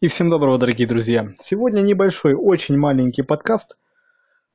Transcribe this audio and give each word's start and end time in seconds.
И 0.00 0.08
всем 0.08 0.30
доброго, 0.30 0.56
дорогие 0.56 0.88
друзья. 0.88 1.28
Сегодня 1.40 1.82
небольшой, 1.82 2.32
очень 2.32 2.78
маленький 2.78 3.20
подкаст 3.20 3.78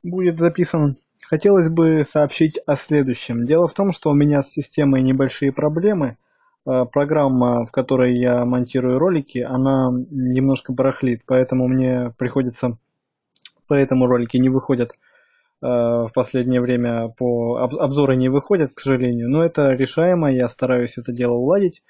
будет 0.01 0.39
записан. 0.39 0.97
Хотелось 1.21 1.69
бы 1.69 2.01
сообщить 2.03 2.59
о 2.65 2.75
следующем. 2.75 3.45
Дело 3.45 3.67
в 3.67 3.75
том, 3.75 3.91
что 3.91 4.09
у 4.09 4.15
меня 4.15 4.41
с 4.41 4.49
системой 4.49 5.03
небольшие 5.03 5.51
проблемы. 5.51 6.17
Э, 6.65 6.85
программа, 6.91 7.67
в 7.67 7.71
которой 7.71 8.17
я 8.17 8.43
монтирую 8.43 8.97
ролики, 8.97 9.37
она 9.37 9.91
немножко 10.09 10.73
барахлит, 10.73 11.21
поэтому 11.27 11.67
мне 11.67 12.11
приходится, 12.17 12.79
поэтому 13.67 14.07
ролики 14.07 14.37
не 14.37 14.49
выходят 14.49 14.93
э, 14.93 14.95
в 15.67 16.09
последнее 16.15 16.59
время, 16.59 17.09
по 17.09 17.59
обзоры 17.59 18.15
не 18.15 18.29
выходят, 18.29 18.73
к 18.73 18.79
сожалению. 18.79 19.29
Но 19.29 19.45
это 19.45 19.73
решаемо, 19.73 20.33
я 20.33 20.47
стараюсь 20.47 20.97
это 20.97 21.11
дело 21.11 21.33
уладить. 21.33 21.83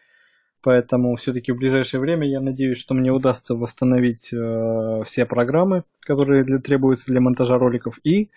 Поэтому 0.65 1.13
все-таки 1.13 1.51
в 1.51 1.57
ближайшее 1.57 2.01
время 2.01 2.27
я 2.27 2.41
надеюсь, 2.41 2.79
что 2.79 2.95
мне 2.95 3.11
удастся 3.11 3.53
восстановить 3.53 4.33
э, 4.33 5.03
все 5.05 5.27
программы, 5.27 5.83
которые 5.99 6.43
для, 6.43 6.57
требуются 6.57 7.05
для 7.05 7.21
монтажа 7.21 7.59
роликов, 7.59 7.99
и 8.03 8.31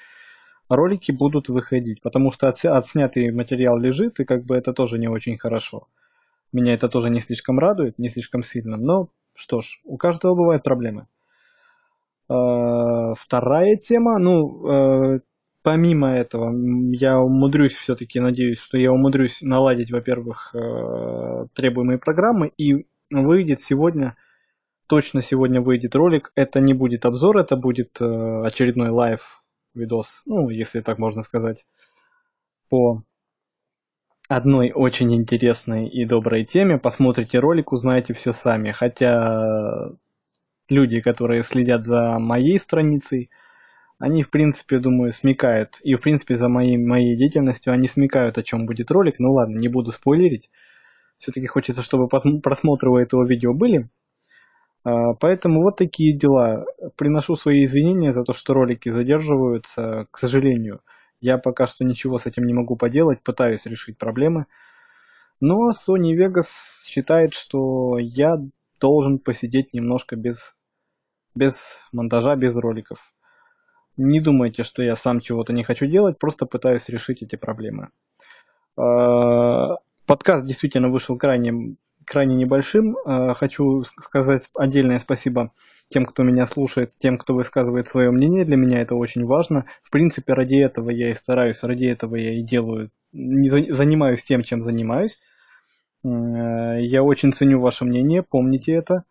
ролики 0.69 1.10
будут 1.10 1.48
выходить. 1.48 2.02
Потому 2.02 2.30
что 2.30 2.48
от, 2.48 2.62
отснятый 2.66 3.30
материал 3.33 3.78
лежит, 3.78 4.20
и 4.20 4.27
как 4.27 4.45
бы 4.45 4.56
это 4.56 4.74
тоже 4.74 4.98
не 4.98 5.09
очень 5.09 5.38
хорошо. 5.38 5.88
Меня 6.52 6.74
это 6.74 6.91
тоже 6.91 7.09
не 7.09 7.20
слишком 7.20 7.59
радует, 7.59 7.98
не 7.98 8.10
слишком 8.10 8.42
сильно. 8.42 8.77
Но 8.77 9.08
что 9.34 9.62
ж, 9.62 9.80
у 9.84 9.97
каждого 9.97 10.34
бывают 10.34 10.62
проблемы. 10.62 11.06
Э, 12.28 13.14
вторая 13.16 13.77
тема, 13.77 14.19
ну, 14.19 15.14
э, 15.16 15.20
помимо 15.68 16.16
этого, 16.16 16.50
я 16.95 17.20
умудрюсь 17.20 17.74
все-таки, 17.74 18.20
надеюсь, 18.20 18.58
что 18.58 18.78
я 18.78 18.90
умудрюсь 18.90 19.42
наладить, 19.42 19.91
во-первых, 19.91 20.54
э, 20.54 21.46
требуемые 21.52 21.98
программы, 21.98 22.52
и 22.56 22.86
выйдет 23.10 23.60
сегодня, 23.60 24.16
точно 24.86 25.20
сегодня 25.20 25.60
выйдет 25.60 25.94
ролик. 25.94 26.32
Это 26.34 26.60
не 26.60 26.72
будет 26.72 27.04
обзор, 27.04 27.36
это 27.36 27.56
будет 27.56 28.00
э, 28.00 28.42
очередной 28.46 28.88
live 28.89 29.42
видос, 29.75 30.22
ну, 30.25 30.48
если 30.48 30.80
так 30.80 30.98
можно 30.98 31.20
сказать, 31.20 31.66
по 32.70 33.03
одной 34.27 34.72
очень 34.75 35.14
интересной 35.14 35.86
и 35.86 36.06
доброй 36.06 36.47
теме. 36.47 36.78
Посмотрите 36.78 37.41
ролик, 37.41 37.72
узнаете 37.72 38.14
все 38.14 38.32
сами. 38.32 38.70
Хотя 38.70 39.91
люди, 40.70 41.00
которые 41.00 41.42
следят 41.42 41.84
за 41.84 42.19
моей 42.19 42.58
страницей, 42.58 43.28
они, 43.98 44.22
в 44.22 44.30
принципе, 44.30 44.78
думаю, 44.78 45.12
смекают. 45.12 45.80
И, 45.82 45.94
в 45.96 46.00
принципе, 46.00 46.36
за 46.36 46.48
моей, 46.48 46.77
моей 46.77 47.16
деятельностью 47.16 47.72
они 47.72 47.88
смекают, 47.88 48.38
о 48.38 48.44
чем 48.44 48.64
будет 48.64 48.91
ролик. 48.91 49.16
Ну 49.18 49.32
ладно, 49.32 49.58
не 49.58 49.68
буду 49.68 49.91
спойлерить. 49.91 50.50
Все-таки 51.18 51.46
хочется, 51.46 51.82
чтобы 51.82 52.08
просмотры 52.08 52.91
у 52.91 52.96
этого 52.96 53.26
видео 53.26 53.54
были. 53.54 53.91
А, 54.84 55.14
поэтому 55.14 55.62
вот 55.62 55.76
такие 55.76 56.16
дела. 56.16 56.64
Приношу 56.96 57.34
свои 57.34 57.64
извинения 57.64 58.12
за 58.12 58.22
то, 58.22 58.32
что 58.32 58.54
ролики 58.54 58.88
задерживаются. 58.88 60.06
К 60.12 60.19
сожалению, 60.19 60.80
я 61.20 61.36
пока 61.38 61.66
что 61.66 61.84
ничего 61.84 62.19
с 62.19 62.26
этим 62.26 62.44
не 62.44 62.54
могу 62.54 62.76
поделать. 62.76 63.24
Пытаюсь 63.24 63.66
решить 63.66 63.98
проблемы. 63.98 64.46
Но 65.41 65.70
Sony 65.70 66.16
Vegas 66.16 66.46
считает, 66.86 67.34
что 67.34 67.98
я 67.98 68.36
должен 68.80 69.19
посидеть 69.19 69.72
немножко 69.72 70.14
без, 70.14 70.54
без 71.34 71.80
монтажа, 71.91 72.36
без 72.36 72.56
роликов. 72.56 73.12
Не 73.98 74.20
думайте, 74.20 74.62
что 74.62 74.80
я 74.80 74.94
сам 74.94 75.20
чего-то 75.20 75.52
не 75.52 75.64
хочу 75.64 75.86
делать, 75.86 76.18
просто 76.18 76.46
пытаюсь 76.46 76.88
решить 76.88 77.22
эти 77.22 77.34
проблемы. 77.34 77.88
А, 78.77 79.78
подкаст 80.06 80.46
действительно 80.46 80.88
вышел 80.88 81.18
крайне, 81.18 81.77
крайне 82.04 82.36
небольшим. 82.36 82.96
А, 83.04 83.34
хочу 83.34 83.82
сказать 83.82 84.48
отдельное 84.56 85.00
спасибо 85.00 85.52
тем, 85.88 86.06
кто 86.06 86.22
меня 86.22 86.46
слушает, 86.46 86.92
тем, 86.96 87.19
кто 87.19 87.34
высказывает 87.34 87.88
свое 87.88 88.12
мнение. 88.12 88.44
Для 88.44 88.56
меня 88.56 88.80
это 88.82 88.94
очень 88.94 89.24
важно. 89.24 89.66
В 89.82 89.91
принципе, 89.91 90.32
ради 90.32 90.54
этого 90.54 90.91
я 90.91 91.10
и 91.10 91.14
стараюсь, 91.14 91.64
ради 91.64 91.86
этого 91.86 92.14
я 92.14 92.38
и 92.38 92.44
делаю, 92.44 92.91
занимаюсь 93.12 94.22
тем, 94.22 94.44
чем 94.44 94.60
занимаюсь. 94.62 95.19
Я 96.04 97.03
очень 97.03 97.32
ценю 97.32 97.60
ваше 97.60 97.84
мнение, 97.84 98.22
помните 98.22 98.75
это. 98.75 99.03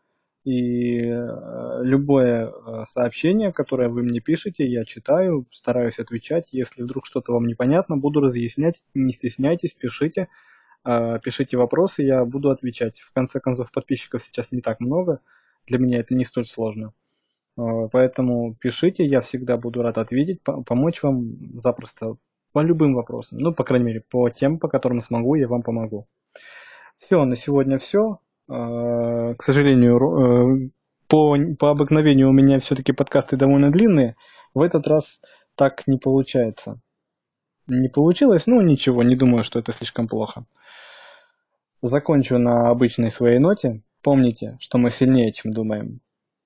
И 0.47 1.01
э, 1.01 1.81
любое 1.81 2.47
э, 2.47 2.83
сообщение, 2.85 3.51
которое 3.51 3.89
вы 3.89 4.03
мне 4.03 4.21
пишете, 4.21 4.65
я 4.65 4.85
читаю, 4.85 5.45
стараюсь 5.51 5.99
отвечать. 5.99 6.47
Если 6.53 6.83
вдруг 6.83 7.05
что-то 7.05 7.33
вам 7.33 7.47
непонятно, 7.47 7.97
буду 7.97 8.21
разъяснять. 8.21 8.81
Не 8.93 9.11
стесняйтесь, 9.11 9.73
пишите. 9.73 10.29
Э, 10.85 11.19
пишите 11.21 11.57
вопросы, 11.57 12.03
я 12.03 12.23
буду 12.23 12.49
отвечать. 12.49 13.01
В 13.01 13.11
конце 13.11 13.41
концов, 13.41 13.73
подписчиков 13.73 14.21
сейчас 14.21 14.53
не 14.53 14.61
так 14.61 14.79
много. 14.79 15.19
Для 15.65 15.79
меня 15.79 15.99
это 15.99 16.15
не 16.15 16.23
столь 16.23 16.45
сложно. 16.45 16.93
Поэтому 17.57 18.55
пишите, 18.55 19.03
я 19.03 19.19
всегда 19.19 19.57
буду 19.57 19.81
рад 19.81 19.97
ответить, 19.97 20.41
помочь 20.43 21.03
вам 21.03 21.57
запросто 21.57 22.15
по 22.53 22.61
любым 22.61 22.93
вопросам. 22.93 23.39
Ну, 23.39 23.53
по 23.53 23.65
крайней 23.65 23.87
мере, 23.87 24.03
по 24.09 24.29
тем, 24.29 24.59
по 24.59 24.69
которым 24.69 25.01
смогу, 25.01 25.35
я 25.35 25.49
вам 25.49 25.61
помогу. 25.61 26.07
Все, 26.97 27.25
на 27.25 27.35
сегодня 27.35 27.77
все. 27.79 28.19
Э, 28.49 29.35
к 29.37 29.43
сожалению, 29.43 29.97
э, 29.97 30.69
по, 31.07 31.37
по 31.59 31.71
обыкновению 31.71 32.29
у 32.29 32.33
меня 32.33 32.59
все-таки 32.59 32.91
подкасты 32.91 33.37
довольно 33.37 33.71
длинные. 33.71 34.15
В 34.53 34.61
этот 34.61 34.87
раз 34.87 35.21
так 35.55 35.87
не 35.87 35.97
получается. 35.97 36.79
Не 37.67 37.89
получилось, 37.89 38.47
ну 38.47 38.61
ничего, 38.61 39.03
не 39.03 39.15
думаю, 39.15 39.43
что 39.43 39.59
это 39.59 39.73
слишком 39.73 40.07
плохо. 40.07 40.45
Закончу 41.81 42.37
на 42.37 42.69
обычной 42.69 43.11
своей 43.11 43.39
ноте. 43.39 43.83
Помните, 44.01 44.57
что 44.59 44.77
мы 44.77 44.89
сильнее, 44.89 45.33
чем 45.33 45.51
думаем. 45.51 45.99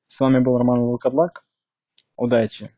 С 0.07 0.19
вами 0.19 0.39
был 0.39 0.57
Роман 0.57 0.79
Волкодлак. 0.79 1.45
Удачи! 2.17 2.71